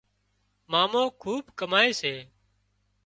مامو 0.71 1.03
کُوٻ 1.21 1.43
ڪامائي 1.59 1.91
سي 1.99 2.13